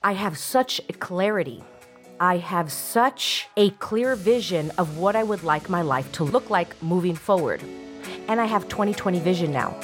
[0.00, 1.64] I have such clarity.
[2.20, 6.50] I have such a clear vision of what I would like my life to look
[6.50, 7.64] like moving forward.
[8.28, 9.76] And I have 2020 vision now.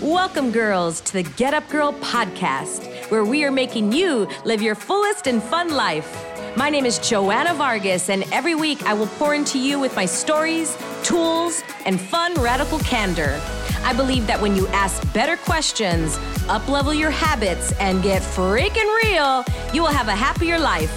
[0.00, 4.74] Welcome, girls, to the Get Up Girl podcast, where we are making you live your
[4.74, 6.10] fullest and fun life.
[6.56, 10.06] My name is Joanna Vargas, and every week I will pour into you with my
[10.06, 13.38] stories, tools, and fun radical candor.
[13.86, 16.16] I believe that when you ask better questions,
[16.48, 20.92] uplevel your habits, and get freaking real, you will have a happier life.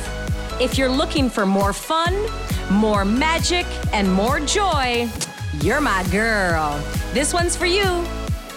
[0.59, 2.15] If you're looking for more fun,
[2.71, 5.07] more magic, and more joy,
[5.61, 6.83] you're my girl.
[7.13, 8.03] This one's for you.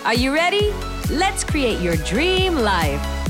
[0.06, 0.73] Are you ready?
[1.10, 3.21] Let's create your dream life.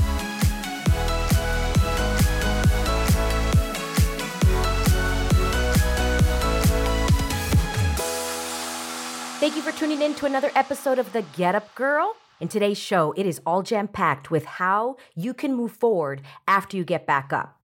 [9.43, 12.15] Thank you for tuning in to another episode of The Get Up Girl.
[12.39, 16.77] In today's show, it is all jam packed with how you can move forward after
[16.77, 17.59] you get back up.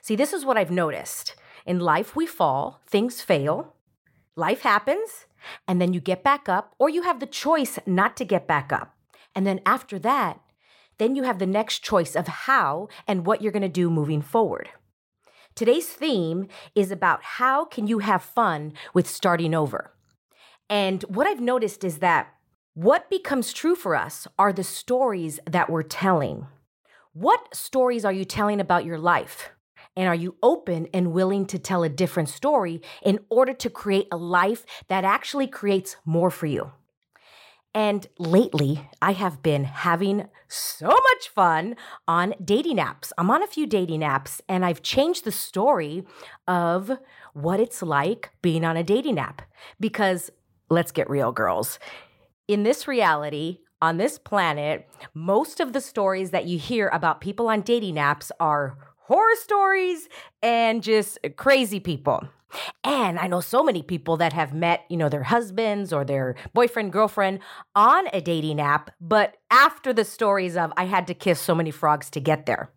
[0.00, 1.36] See, this is what I've noticed.
[1.64, 3.76] In life, we fall, things fail,
[4.34, 5.26] life happens,
[5.68, 8.72] and then you get back up, or you have the choice not to get back
[8.72, 8.96] up.
[9.32, 10.40] And then after that,
[10.98, 14.22] then you have the next choice of how and what you're going to do moving
[14.22, 14.70] forward.
[15.54, 19.92] Today's theme is about how can you have fun with starting over.
[20.72, 22.32] And what I've noticed is that
[22.72, 26.46] what becomes true for us are the stories that we're telling.
[27.12, 29.50] What stories are you telling about your life?
[29.94, 34.08] And are you open and willing to tell a different story in order to create
[34.10, 36.72] a life that actually creates more for you?
[37.74, 41.76] And lately, I have been having so much fun
[42.08, 43.12] on dating apps.
[43.18, 46.04] I'm on a few dating apps, and I've changed the story
[46.48, 46.92] of
[47.34, 49.42] what it's like being on a dating app
[49.78, 50.30] because
[50.72, 51.78] let's get real, girls.
[52.48, 57.48] In this reality, on this planet, most of the stories that you hear about people
[57.48, 60.08] on dating apps are horror stories
[60.42, 62.26] and just crazy people.
[62.84, 66.36] And I know so many people that have met, you know, their husbands or their
[66.52, 67.40] boyfriend, girlfriend
[67.74, 71.70] on a dating app, but after the stories of I had to kiss so many
[71.70, 72.70] frogs to get there.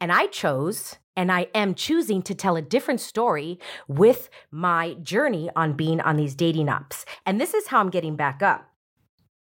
[0.00, 5.50] And I chose and I am choosing to tell a different story with my journey
[5.56, 7.04] on being on these dating apps.
[7.24, 8.68] And this is how I'm getting back up.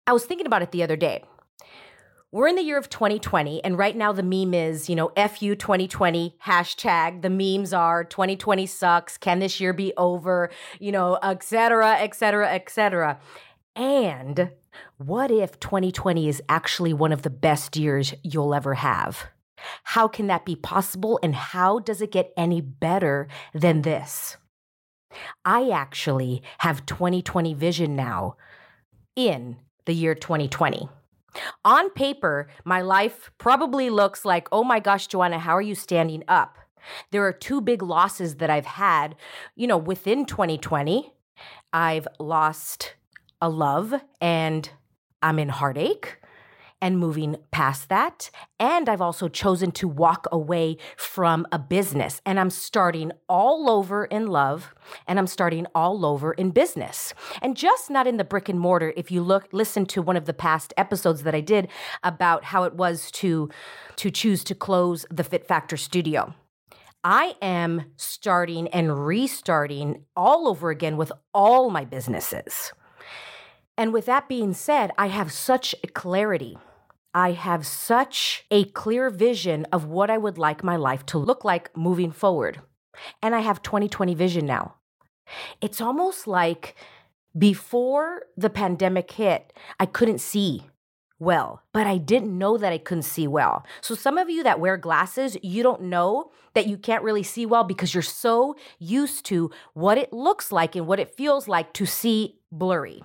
[0.08, 1.24] I was thinking about it the other day.
[2.32, 5.56] We're in the year of 2020, and right now the meme is, you know, FU
[5.56, 7.22] 2020 hashtag.
[7.22, 9.18] The memes are 2020 sucks.
[9.18, 10.52] Can this year be over?
[10.80, 13.20] You know, et cetera, et cetera, et cetera.
[13.76, 14.52] And
[14.98, 19.28] what if 2020 is actually one of the best years you'll ever have?
[19.84, 21.20] How can that be possible?
[21.24, 24.38] And how does it get any better than this?
[25.44, 28.36] I actually have 2020 vision now
[29.16, 30.90] in the year 2020.
[31.64, 36.24] On paper, my life probably looks like, oh my gosh, Joanna, how are you standing
[36.28, 36.58] up?
[37.12, 39.16] There are two big losses that I've had,
[39.56, 41.14] you know, within 2020.
[41.74, 42.96] I've lost
[43.42, 44.70] a love and
[45.22, 46.20] I'm in heartache
[46.86, 48.30] and moving past that.
[48.60, 54.06] And I've also chosen to walk away from a business and I'm starting all over
[54.06, 54.72] in love
[55.08, 57.16] and I'm starting all over in business.
[57.42, 58.94] And just not in the brick and mortar.
[58.96, 61.70] If you look, listen to one of the past episodes that I did
[62.04, 63.50] about how it was to,
[63.96, 66.36] to choose to close the Fit Factor studio.
[67.04, 72.74] I am starting and restarting all over again with all my businesses.
[73.76, 76.58] And with that being said, I have such clarity.
[77.16, 81.46] I have such a clear vision of what I would like my life to look
[81.46, 82.60] like moving forward.
[83.22, 84.76] And I have 2020 vision now.
[85.62, 86.76] It's almost like
[87.38, 90.66] before the pandemic hit, I couldn't see
[91.18, 93.66] well, but I didn't know that I couldn't see well.
[93.80, 97.46] So, some of you that wear glasses, you don't know that you can't really see
[97.46, 101.72] well because you're so used to what it looks like and what it feels like
[101.74, 103.04] to see blurry.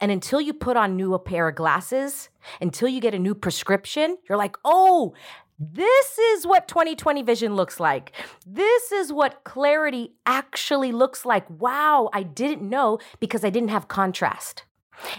[0.00, 2.28] And until you put on new a pair of glasses,
[2.60, 5.14] until you get a new prescription, you're like, oh,
[5.58, 8.12] this is what 2020 vision looks like.
[8.46, 11.48] This is what clarity actually looks like.
[11.48, 14.64] Wow, I didn't know because I didn't have contrast.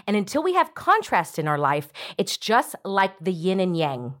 [0.06, 4.14] And until we have contrast in our life, it's just like the yin and yang.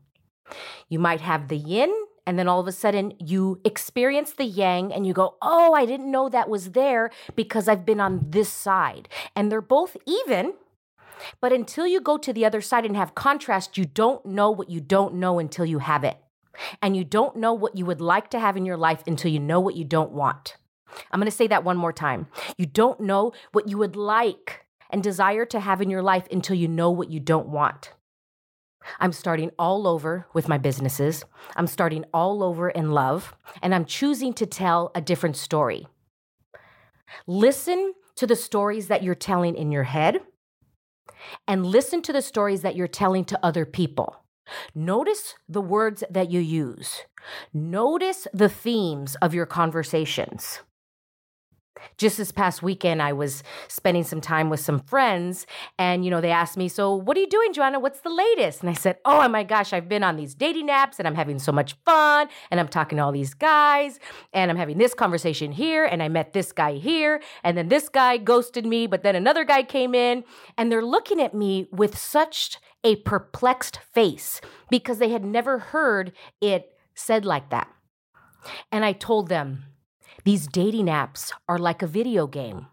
[0.88, 1.92] You might have the yin
[2.26, 5.86] and then all of a sudden, you experience the yang and you go, Oh, I
[5.86, 9.08] didn't know that was there because I've been on this side.
[9.34, 10.54] And they're both even.
[11.40, 14.68] But until you go to the other side and have contrast, you don't know what
[14.68, 16.18] you don't know until you have it.
[16.82, 19.40] And you don't know what you would like to have in your life until you
[19.40, 20.56] know what you don't want.
[21.10, 22.26] I'm going to say that one more time.
[22.56, 26.56] You don't know what you would like and desire to have in your life until
[26.56, 27.92] you know what you don't want.
[29.00, 31.24] I'm starting all over with my businesses.
[31.56, 35.86] I'm starting all over in love, and I'm choosing to tell a different story.
[37.26, 40.20] Listen to the stories that you're telling in your head
[41.46, 44.24] and listen to the stories that you're telling to other people.
[44.74, 47.02] Notice the words that you use.
[47.52, 50.60] Notice the themes of your conversations.
[51.98, 55.46] Just this past weekend, I was spending some time with some friends,
[55.78, 57.80] and you know, they asked me, So, what are you doing, Joanna?
[57.80, 58.60] What's the latest?
[58.60, 61.38] And I said, Oh my gosh, I've been on these dating apps and I'm having
[61.38, 63.98] so much fun, and I'm talking to all these guys,
[64.32, 67.88] and I'm having this conversation here, and I met this guy here, and then this
[67.88, 70.24] guy ghosted me, but then another guy came in,
[70.56, 74.40] and they're looking at me with such a perplexed face
[74.70, 77.68] because they had never heard it said like that.
[78.70, 79.64] And I told them,
[80.26, 82.66] these dating apps are like a video game.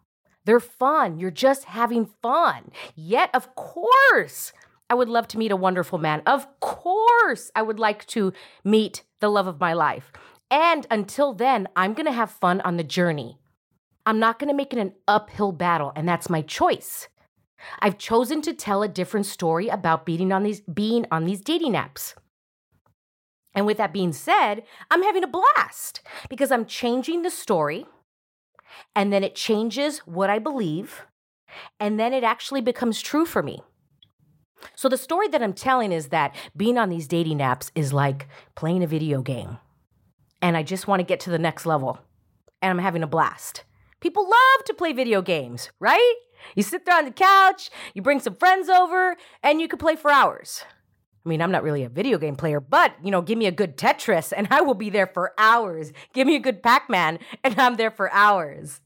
[0.44, 1.20] They're fun.
[1.20, 2.72] You're just having fun.
[2.96, 4.54] Yet, of course,
[4.90, 6.24] I would love to meet a wonderful man.
[6.26, 8.34] Of course, I would like to
[8.64, 10.12] meet the love of my life.
[10.50, 13.38] And until then, I'm going to have fun on the journey.
[14.04, 17.08] I'm not going to make it an uphill battle, and that's my choice.
[17.82, 21.74] I've chosen to tell a different story about being on these being on these dating
[21.74, 22.16] apps.
[23.56, 27.86] And with that being said, I'm having a blast because I'm changing the story
[28.96, 31.06] and then it changes what I believe
[31.80, 33.62] and then it actually becomes true for me.
[34.76, 38.28] So the story that I'm telling is that being on these dating apps is like
[38.56, 39.58] playing a video game.
[40.42, 42.00] And I just want to get to the next level.
[42.62, 43.64] And I'm having a blast.
[44.00, 46.16] People love to play video games, right?
[46.56, 49.96] You sit there on the couch, you bring some friends over, and you can play
[49.96, 50.66] for hours.
[51.26, 53.52] I mean, I'm not really a video game player, but you know, give me a
[53.52, 55.94] good Tetris and I will be there for hours.
[56.14, 58.82] Give me a good Pac Man and I'm there for hours.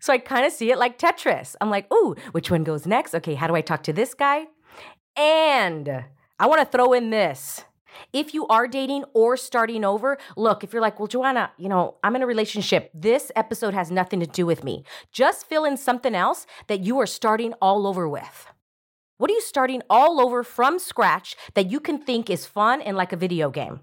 [0.00, 1.56] So I kind of see it like Tetris.
[1.60, 3.14] I'm like, ooh, which one goes next?
[3.14, 4.46] Okay, how do I talk to this guy?
[5.16, 6.04] And
[6.38, 7.64] I want to throw in this.
[8.12, 11.96] If you are dating or starting over, look, if you're like, well, Joanna, you know,
[12.04, 14.84] I'm in a relationship, this episode has nothing to do with me.
[15.10, 18.46] Just fill in something else that you are starting all over with.
[19.18, 22.96] What are you starting all over from scratch that you can think is fun and
[22.96, 23.80] like a video game?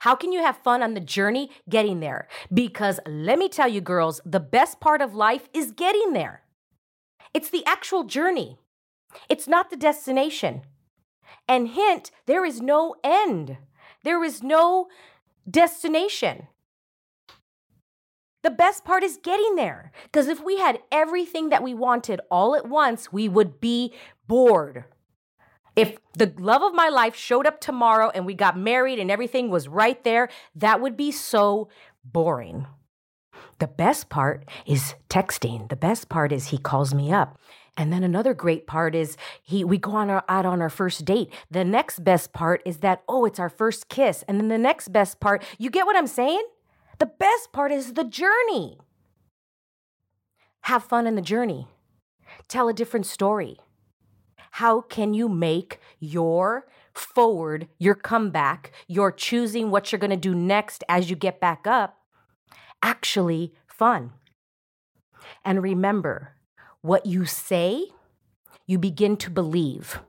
[0.00, 2.28] How can you have fun on the journey getting there?
[2.52, 6.42] Because let me tell you, girls, the best part of life is getting there.
[7.32, 8.58] It's the actual journey,
[9.30, 10.62] it's not the destination.
[11.48, 13.56] And hint, there is no end,
[14.04, 14.88] there is no
[15.50, 16.48] destination.
[18.42, 19.90] The best part is getting there.
[20.04, 23.92] Because if we had everything that we wanted all at once, we would be
[24.26, 24.84] bored.
[25.74, 29.50] If the love of my life showed up tomorrow and we got married and everything
[29.50, 31.68] was right there, that would be so
[32.02, 32.66] boring.
[33.58, 35.68] The best part is texting.
[35.68, 37.38] The best part is he calls me up.
[37.76, 41.04] And then another great part is he we go on our, out on our first
[41.04, 41.30] date.
[41.50, 44.24] The next best part is that oh, it's our first kiss.
[44.26, 46.42] And then the next best part, you get what I'm saying?
[46.98, 48.78] The best part is the journey.
[50.62, 51.68] Have fun in the journey.
[52.48, 53.58] Tell a different story.
[54.56, 60.34] How can you make your forward, your comeback, your choosing what you're going to do
[60.34, 61.98] next as you get back up
[62.82, 64.12] actually fun?
[65.44, 66.36] And remember,
[66.80, 67.88] what you say,
[68.66, 70.00] you begin to believe.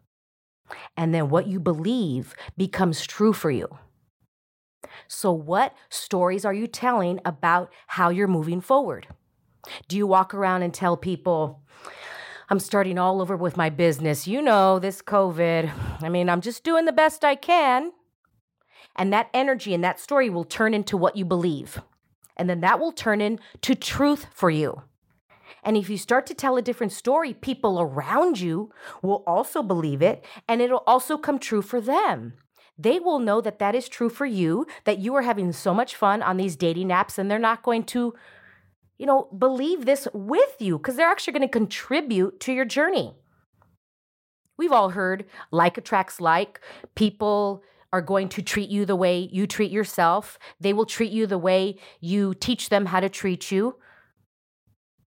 [0.96, 3.68] And then what you believe becomes true for you.
[5.10, 9.08] So, what stories are you telling about how you're moving forward?
[9.90, 11.64] Do you walk around and tell people,
[12.50, 14.28] I'm starting all over with my business?
[14.28, 15.72] You know, this COVID.
[16.02, 17.92] I mean, I'm just doing the best I can.
[18.96, 21.82] And that energy and that story will turn into what you believe.
[22.38, 24.84] And then that will turn into truth for you.
[25.64, 30.02] And if you start to tell a different story, people around you will also believe
[30.02, 32.34] it and it'll also come true for them
[32.78, 35.96] they will know that that is true for you, that you are having so much
[35.96, 38.14] fun on these dating apps, and they're not going to,
[38.98, 43.14] you know, believe this with you because they're actually going to contribute to your journey.
[44.58, 46.60] We've all heard like attracts like.
[46.96, 47.64] People
[47.94, 51.38] are going to treat you the way you treat yourself, they will treat you the
[51.38, 53.76] way you teach them how to treat you.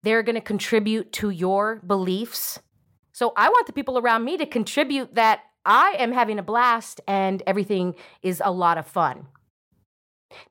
[0.03, 2.59] They're going to contribute to your beliefs.
[3.11, 7.01] So I want the people around me to contribute that I am having a blast
[7.07, 9.27] and everything is a lot of fun.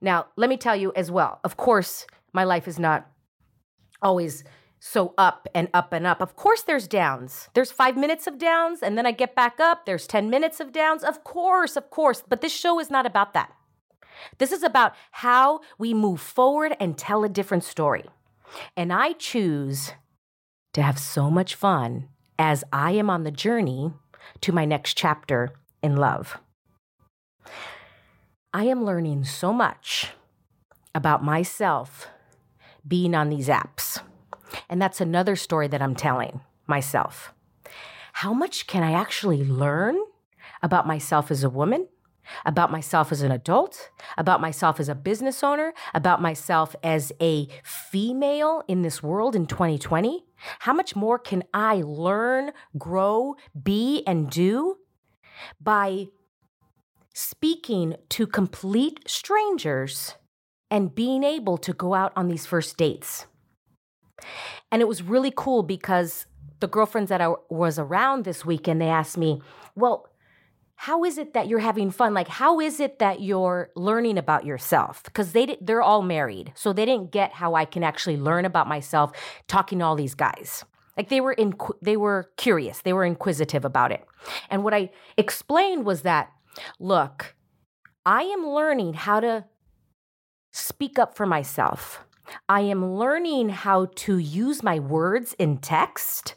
[0.00, 3.10] Now, let me tell you as well, of course, my life is not
[4.02, 4.44] always
[4.80, 6.20] so up and up and up.
[6.20, 7.48] Of course, there's downs.
[7.54, 9.86] There's five minutes of downs, and then I get back up.
[9.86, 11.02] There's 10 minutes of downs.
[11.02, 12.22] Of course, of course.
[12.26, 13.52] But this show is not about that.
[14.38, 18.04] This is about how we move forward and tell a different story.
[18.76, 19.92] And I choose
[20.74, 23.92] to have so much fun as I am on the journey
[24.40, 25.50] to my next chapter
[25.82, 26.38] in love.
[28.52, 30.12] I am learning so much
[30.94, 32.08] about myself
[32.88, 34.00] being on these apps.
[34.68, 37.32] And that's another story that I'm telling myself.
[38.14, 39.96] How much can I actually learn
[40.62, 41.86] about myself as a woman,
[42.44, 47.46] about myself as an adult, about myself as a business owner, about myself as a
[47.62, 50.24] female in this world in 2020?
[50.60, 54.78] How much more can I learn, grow, be, and do
[55.60, 56.06] by
[57.14, 60.14] speaking to complete strangers
[60.70, 63.26] and being able to go out on these first dates?
[64.70, 66.26] And it was really cool because
[66.60, 69.40] the girlfriends that I was around this weekend, they asked me,
[69.74, 70.08] Well,
[70.82, 72.14] how is it that you're having fun?
[72.14, 75.02] Like, how is it that you're learning about yourself?
[75.02, 78.68] Because they they're all married, so they didn't get how I can actually learn about
[78.68, 79.10] myself
[79.48, 80.64] talking to all these guys.
[80.96, 84.04] Like they were in, they were curious, they were inquisitive about it.
[84.50, 86.30] And what I explained was that,
[86.78, 87.34] look,
[88.06, 89.44] I am learning how to
[90.52, 92.04] speak up for myself.
[92.48, 96.34] I am learning how to use my words in text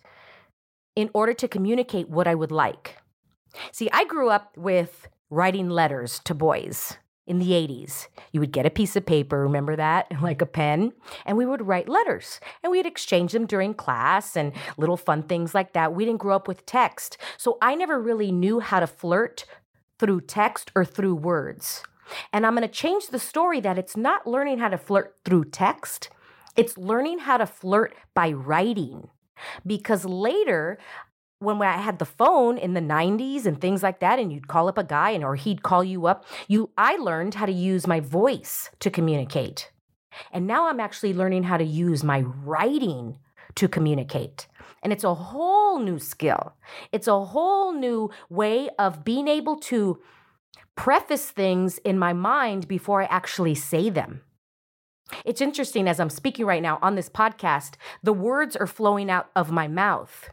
[0.95, 2.97] in order to communicate what I would like.
[3.71, 8.07] See, I grew up with writing letters to boys in the 80s.
[8.31, 10.07] You would get a piece of paper, remember that?
[10.21, 10.93] Like a pen,
[11.25, 15.55] and we would write letters and we'd exchange them during class and little fun things
[15.55, 15.93] like that.
[15.93, 17.17] We didn't grow up with text.
[17.37, 19.45] So I never really knew how to flirt
[19.99, 21.83] through text or through words.
[22.31, 25.45] And I'm going to change the story that it's not learning how to flirt through
[25.45, 26.09] text,
[26.55, 29.09] it's learning how to flirt by writing.
[29.65, 30.77] Because later,
[31.39, 34.67] when I had the phone in the 90s and things like that, and you'd call
[34.67, 37.87] up a guy and or he'd call you up, you I learned how to use
[37.87, 39.71] my voice to communicate.
[40.31, 43.17] And now I'm actually learning how to use my writing
[43.55, 44.47] to communicate.
[44.83, 46.53] And it's a whole new skill.
[46.91, 49.99] It's a whole new way of being able to
[50.75, 54.21] preface things in my mind before I actually say them.
[55.25, 59.29] It's interesting as I'm speaking right now on this podcast, the words are flowing out
[59.35, 60.29] of my mouth.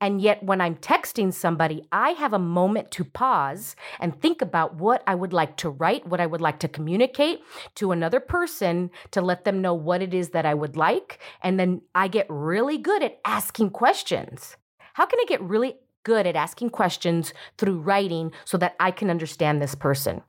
[0.00, 4.76] And yet, when I'm texting somebody, I have a moment to pause and think about
[4.76, 7.40] what I would like to write, what I would like to communicate
[7.76, 11.18] to another person to let them know what it is that I would like.
[11.42, 14.56] And then I get really good at asking questions.
[14.92, 19.10] How can I get really good at asking questions through writing so that I can
[19.10, 20.22] understand this person?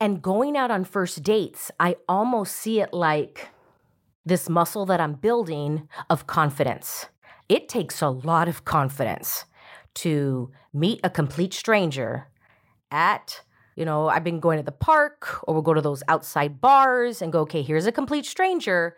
[0.00, 3.50] And going out on first dates, I almost see it like
[4.24, 7.06] this muscle that I'm building of confidence.
[7.48, 9.44] It takes a lot of confidence
[9.94, 12.28] to meet a complete stranger
[12.90, 13.42] at,
[13.76, 17.22] you know, I've been going to the park or we'll go to those outside bars
[17.22, 18.96] and go, okay, here's a complete stranger.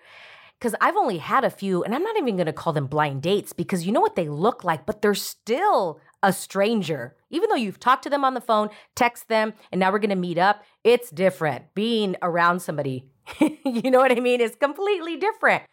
[0.58, 3.22] Because I've only had a few, and I'm not even going to call them blind
[3.22, 7.14] dates because you know what they look like, but they're still a stranger.
[7.30, 10.10] Even though you've talked to them on the phone, text them, and now we're going
[10.10, 11.74] to meet up, it's different.
[11.74, 13.06] Being around somebody,
[13.40, 15.64] you know what I mean, is completely different.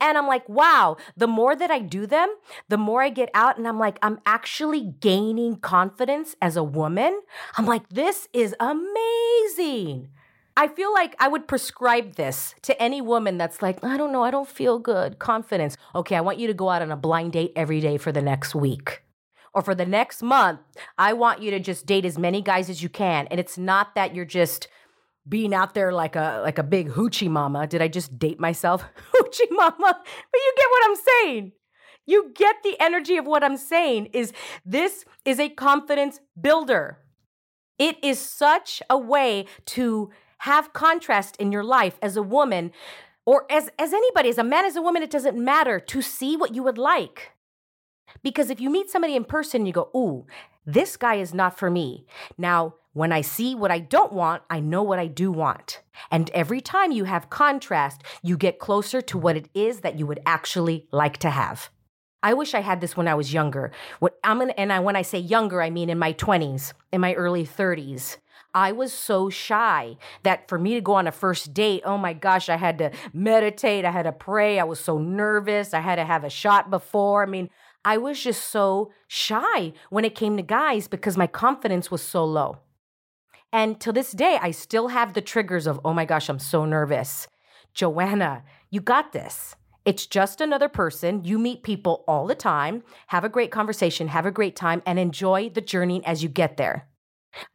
[0.00, 2.34] And I'm like, wow, the more that I do them,
[2.68, 7.20] the more I get out and I'm like, I'm actually gaining confidence as a woman.
[7.56, 10.08] I'm like, this is amazing.
[10.60, 14.22] I feel like I would prescribe this to any woman that's like, I don't know,
[14.22, 15.74] I don't feel good, confidence.
[15.94, 18.20] Okay, I want you to go out on a blind date every day for the
[18.20, 19.02] next week
[19.54, 20.60] or for the next month.
[20.98, 23.26] I want you to just date as many guys as you can.
[23.28, 24.68] And it's not that you're just
[25.26, 27.66] being out there like a like a big hoochie mama.
[27.66, 28.84] Did I just date myself?
[29.14, 29.74] hoochie mama.
[29.78, 31.52] But you get what I'm saying.
[32.04, 34.34] You get the energy of what I'm saying is
[34.66, 36.98] this is a confidence builder.
[37.78, 40.10] It is such a way to
[40.40, 42.72] have contrast in your life as a woman
[43.26, 46.36] or as as anybody as a man as a woman it doesn't matter to see
[46.36, 47.32] what you would like.
[48.22, 50.26] Because if you meet somebody in person you go, "Ooh,
[50.66, 52.06] this guy is not for me."
[52.36, 55.80] Now, when I see what I don't want, I know what I do want.
[56.10, 60.06] And every time you have contrast, you get closer to what it is that you
[60.06, 61.70] would actually like to have.
[62.22, 63.72] I wish I had this when I was younger.
[63.98, 67.00] What I'm gonna, and I, when I say younger, I mean in my 20s, in
[67.00, 68.18] my early 30s.
[68.52, 72.12] I was so shy that for me to go on a first date, oh my
[72.12, 75.96] gosh, I had to meditate, I had to pray, I was so nervous, I had
[75.96, 77.22] to have a shot before.
[77.22, 77.48] I mean,
[77.84, 82.24] I was just so shy when it came to guys because my confidence was so
[82.24, 82.58] low.
[83.52, 86.64] And to this day, I still have the triggers of, oh my gosh, I'm so
[86.64, 87.28] nervous.
[87.72, 89.54] Joanna, you got this.
[89.90, 91.24] It's just another person.
[91.24, 92.84] You meet people all the time.
[93.08, 96.56] Have a great conversation, have a great time, and enjoy the journey as you get
[96.56, 96.86] there.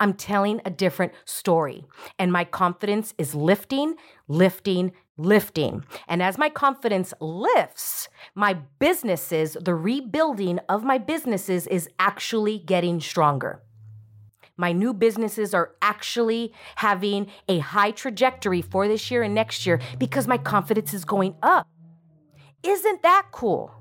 [0.02, 1.86] I'm telling a different story,
[2.20, 3.96] and my confidence is lifting,
[4.28, 5.86] lifting, lifting.
[6.10, 13.00] And as my confidence lifts, my businesses, the rebuilding of my businesses is actually getting
[13.00, 13.64] stronger.
[14.58, 19.80] My new businesses are actually having a high trajectory for this year and next year
[19.98, 21.66] because my confidence is going up.
[22.66, 23.72] Isn't that cool?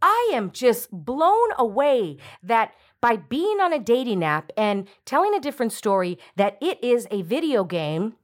[0.00, 5.40] I am just blown away that by being on a dating app and telling a
[5.40, 8.14] different story, that it is a video game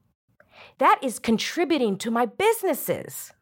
[0.79, 3.33] that is contributing to my businesses,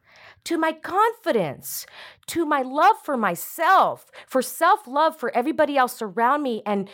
[0.45, 1.85] to my confidence,
[2.27, 6.61] to my love for myself, for self love for everybody else around me.
[6.65, 6.89] And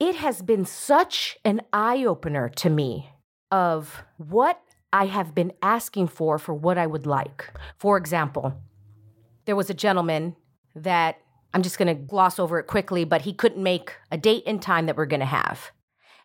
[0.00, 3.10] it has been such an eye opener to me
[3.50, 4.60] of what
[4.92, 7.52] I have been asking for for what I would like.
[7.78, 8.54] For example,
[9.44, 10.36] there was a gentleman
[10.74, 11.18] that
[11.54, 14.60] I'm just going to gloss over it quickly, but he couldn't make a date and
[14.60, 15.70] time that we're going to have.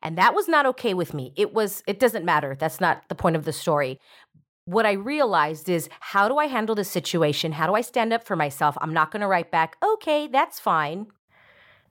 [0.04, 1.32] And that was not okay with me.
[1.36, 2.56] It was, it doesn't matter.
[2.60, 4.00] That's not the point of the story.
[4.66, 7.54] What I realized is how do I handle this situation?
[7.54, 8.78] How do I stand up for myself?
[8.82, 11.08] I'm not going to write back, okay, that's fine.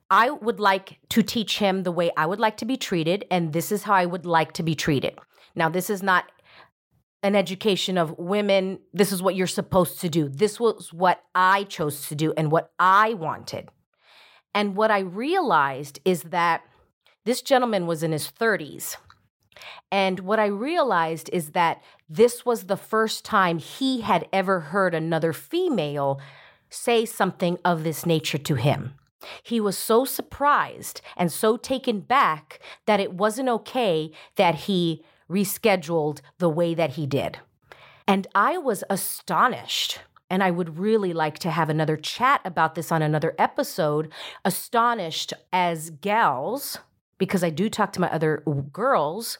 [0.09, 3.53] I would like to teach him the way I would like to be treated, and
[3.53, 5.17] this is how I would like to be treated.
[5.55, 6.25] Now, this is not
[7.23, 8.79] an education of women.
[8.93, 10.27] This is what you're supposed to do.
[10.27, 13.69] This was what I chose to do and what I wanted.
[14.53, 16.63] And what I realized is that
[17.25, 18.97] this gentleman was in his 30s.
[19.91, 24.95] And what I realized is that this was the first time he had ever heard
[24.95, 26.19] another female
[26.69, 28.95] say something of this nature to him.
[29.43, 36.19] He was so surprised and so taken back that it wasn't okay that he rescheduled
[36.37, 37.39] the way that he did.
[38.07, 39.99] And I was astonished.
[40.29, 44.11] And I would really like to have another chat about this on another episode.
[44.45, 46.77] Astonished as gals,
[47.17, 49.39] because I do talk to my other girls,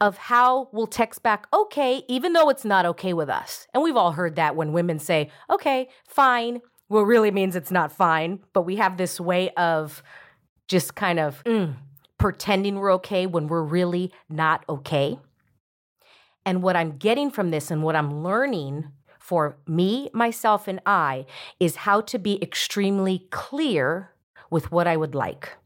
[0.00, 3.66] of how we'll text back, okay, even though it's not okay with us.
[3.74, 7.92] And we've all heard that when women say, okay, fine, well, really means it's not
[7.92, 8.40] fine.
[8.54, 10.02] But we have this way of
[10.68, 11.74] just kind of mm,
[12.16, 15.18] pretending we're okay when we're really not okay.
[16.44, 21.26] And what I'm getting from this and what I'm learning for me, myself, and I
[21.60, 24.10] is how to be extremely clear
[24.50, 25.56] with what I would like.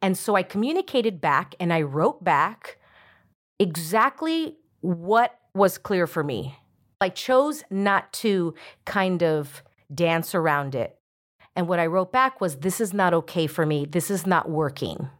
[0.00, 2.78] And so I communicated back and I wrote back
[3.58, 6.56] exactly what was clear for me.
[7.00, 9.62] I chose not to kind of
[9.94, 10.96] dance around it.
[11.56, 13.84] And what I wrote back was, This is not okay for me.
[13.84, 15.10] This is not working.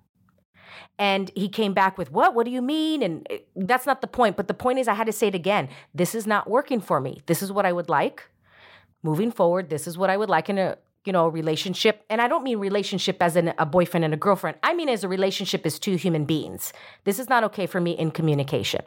[0.99, 2.35] And he came back with, What?
[2.35, 3.03] What do you mean?
[3.03, 4.37] And it, that's not the point.
[4.37, 5.69] But the point is, I had to say it again.
[5.95, 7.23] This is not working for me.
[7.27, 8.29] This is what I would like.
[9.03, 12.29] Moving forward, this is what I would like in a you know relationship and i
[12.29, 15.65] don't mean relationship as in a boyfriend and a girlfriend i mean as a relationship
[15.65, 18.83] as two human beings this is not okay for me in communication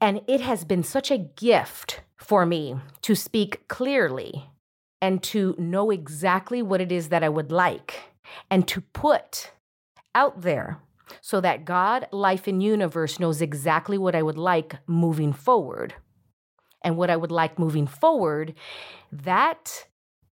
[0.00, 4.48] and it has been such a gift for me to speak clearly
[5.00, 8.02] and to know exactly what it is that I would like
[8.50, 9.50] and to put
[10.14, 10.78] out there
[11.20, 15.94] so that God, life, and universe knows exactly what I would like moving forward.
[16.82, 18.54] And what I would like moving forward,
[19.10, 19.86] that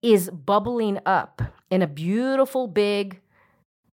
[0.04, 3.20] is bubbling up in a beautiful big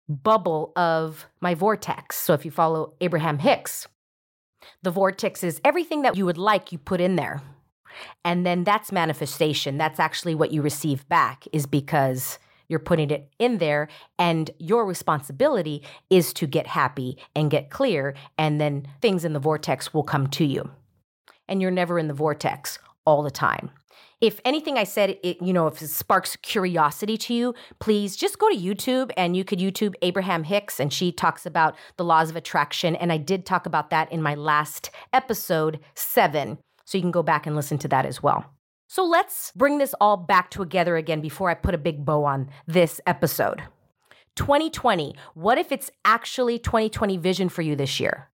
[0.07, 2.17] bubble of my vortex.
[2.17, 3.87] So if you follow Abraham Hicks,
[4.81, 7.41] the vortex is everything that you would like, you put in there.
[8.25, 9.77] And then that's manifestation.
[9.77, 13.89] That's actually what you receive back, is because you're putting it in there.
[14.17, 18.15] And your responsibility is to get happy and get clear.
[18.37, 20.69] And then things in the vortex will come to you.
[21.49, 23.71] And you're never in the vortex all the time.
[24.21, 28.37] If anything I said, it, you know, if it sparks curiosity to you, please just
[28.37, 32.29] go to YouTube and you could YouTube Abraham Hicks and she talks about the laws
[32.29, 32.97] of attraction.
[32.97, 36.57] And I did talk about that in my last episode, seven.
[36.83, 38.45] So you can go back and listen to that as well.
[38.91, 42.49] So let's bring this all back together again before I put a big bow on
[42.65, 43.61] this episode.
[44.35, 48.31] 2020, what if it's actually 2020 vision for you this year?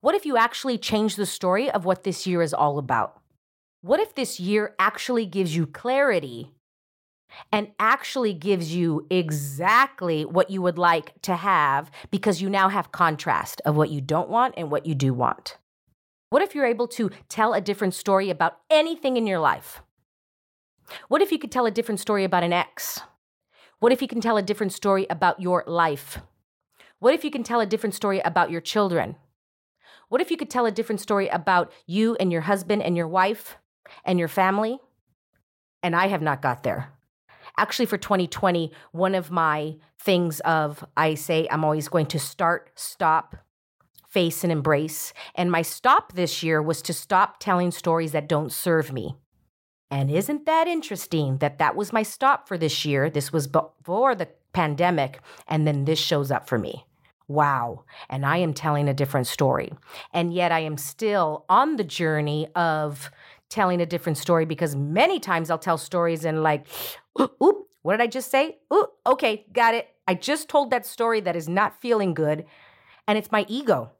[0.00, 3.20] What if you actually change the story of what this year is all about?
[3.80, 6.52] What if this year actually gives you clarity
[7.50, 12.92] and actually gives you exactly what you would like to have because you now have
[12.92, 15.56] contrast of what you don't want and what you do want?
[16.30, 19.82] What if you're able to tell a different story about anything in your life?
[21.08, 23.00] What if you could tell a different story about an ex?
[23.80, 26.20] What if you can tell a different story about your life?
[27.00, 29.16] What if you can tell a different story about your children?
[30.08, 33.08] What if you could tell a different story about you and your husband and your
[33.08, 33.56] wife
[34.04, 34.78] and your family?
[35.82, 36.92] And I have not got there.
[37.56, 42.70] Actually, for 2020, one of my things of I say I'm always going to start,
[42.76, 43.36] stop,
[44.10, 45.12] face, and embrace.
[45.34, 49.14] And my stop this year was to stop telling stories that don't serve me.
[49.90, 53.10] And isn't that interesting that that was my stop for this year?
[53.10, 56.84] This was before the pandemic, and then this shows up for me.
[57.28, 57.84] Wow.
[58.08, 59.72] And I am telling a different story.
[60.12, 63.10] And yet I am still on the journey of
[63.48, 66.66] telling a different story because many times I'll tell stories and like,
[67.20, 68.58] oop, what did I just say?
[68.72, 69.88] Ooh, okay, got it.
[70.08, 72.46] I just told that story that is not feeling good.
[73.06, 73.92] And it's my ego.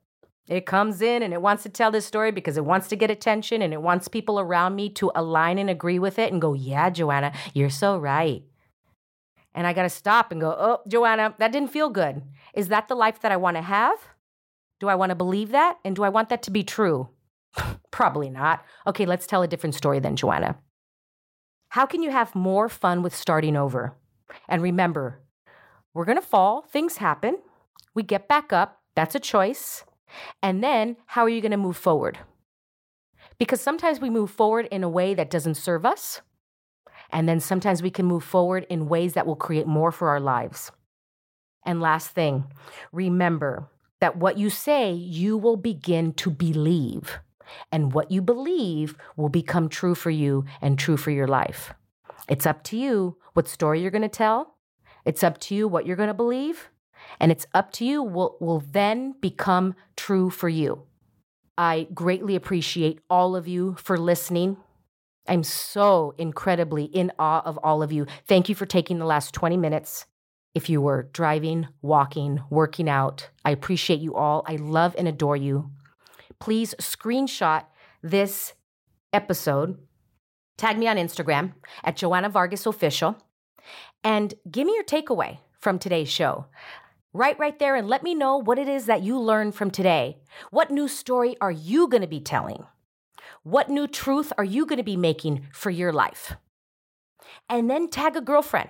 [0.51, 3.09] It comes in and it wants to tell this story because it wants to get
[3.09, 6.55] attention and it wants people around me to align and agree with it and go,
[6.55, 8.43] yeah, Joanna, you're so right.
[9.55, 12.23] And I got to stop and go, oh, Joanna, that didn't feel good.
[12.53, 13.97] Is that the life that I want to have?
[14.81, 15.79] Do I want to believe that?
[15.85, 17.09] And do I want that to be true?
[17.93, 18.65] Probably not.
[18.89, 20.59] Okay, let's tell a different story then, Joanna.
[21.69, 23.95] How can you have more fun with starting over?
[24.49, 25.21] And remember,
[25.95, 27.39] we're going to fall, things happen,
[27.95, 29.85] we get back up, that's a choice.
[30.43, 32.19] And then, how are you going to move forward?
[33.39, 36.21] Because sometimes we move forward in a way that doesn't serve us.
[37.11, 40.21] And then sometimes we can move forward in ways that will create more for our
[40.21, 40.71] lives.
[41.65, 42.45] And last thing,
[42.93, 43.69] remember
[44.01, 47.19] that what you say, you will begin to believe.
[47.73, 51.75] And what you believe will become true for you and true for your life.
[52.29, 54.57] It's up to you what story you're going to tell.
[55.05, 56.71] It's up to you what you're going to believe.
[57.19, 60.85] And it's up to you what will then become true for you.
[61.59, 64.57] I greatly appreciate all of you for listening.
[65.29, 68.07] I'm so incredibly in awe of all of you.
[68.27, 70.07] Thank you for taking the last 20 minutes.
[70.55, 74.43] If you were driving, walking, working out, I appreciate you all.
[74.47, 75.71] I love and adore you.
[76.41, 77.67] Please screenshot
[78.03, 78.55] this
[79.13, 79.79] episode,
[80.57, 81.53] tag me on Instagram
[81.85, 83.17] at Joanna Vargas Official,
[84.03, 86.47] and give me your takeaway from today's show.
[87.13, 90.19] Write right there and let me know what it is that you learned from today.
[90.53, 92.67] What new story are you going to be telling?
[93.43, 96.37] What new truth are you going to be making for your life?
[97.49, 98.69] And then tag a girlfriend.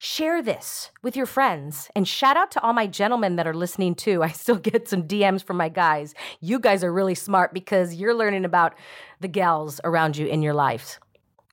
[0.00, 3.94] Share this with your friends and shout out to all my gentlemen that are listening
[3.94, 4.22] too.
[4.24, 6.12] I still get some DMs from my guys.
[6.40, 8.74] You guys are really smart because you're learning about
[9.20, 10.98] the gals around you in your lives.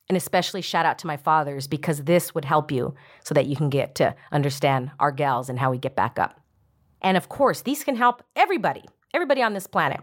[0.08, 3.56] And especially shout out to my fathers because this would help you so that you
[3.56, 6.40] can get to understand our gals and how we get back up.
[7.00, 8.84] And of course, these can help everybody,
[9.14, 10.00] everybody on this planet.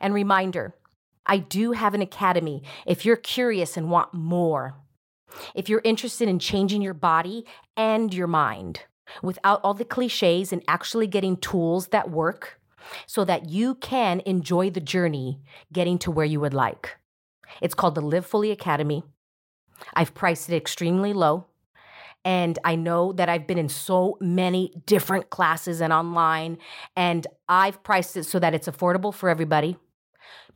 [0.00, 0.74] And reminder
[1.26, 4.74] I do have an academy if you're curious and want more.
[5.54, 8.82] If you're interested in changing your body and your mind
[9.22, 12.60] without all the cliches and actually getting tools that work
[13.06, 15.40] so that you can enjoy the journey
[15.72, 16.96] getting to where you would like.
[17.60, 19.04] It's called the Live Fully Academy.
[19.94, 21.46] I've priced it extremely low.
[22.24, 26.58] And I know that I've been in so many different classes and online,
[26.94, 29.76] and I've priced it so that it's affordable for everybody.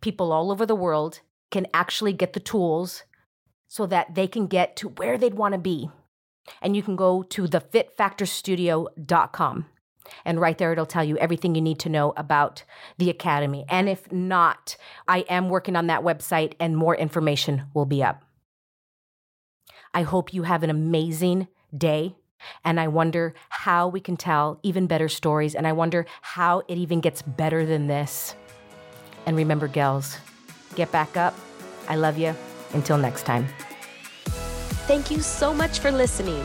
[0.00, 3.02] People all over the world can actually get the tools
[3.66, 5.90] so that they can get to where they'd want to be.
[6.62, 9.66] And you can go to thefitfactorstudio.com.
[10.24, 12.64] And right there, it'll tell you everything you need to know about
[12.98, 13.64] the Academy.
[13.68, 14.76] And if not,
[15.08, 18.24] I am working on that website and more information will be up.
[19.94, 22.16] I hope you have an amazing day.
[22.64, 25.54] And I wonder how we can tell even better stories.
[25.54, 28.34] And I wonder how it even gets better than this.
[29.24, 30.18] And remember, gals,
[30.74, 31.34] get back up.
[31.88, 32.34] I love you.
[32.74, 33.46] Until next time.
[34.86, 36.44] Thank you so much for listening.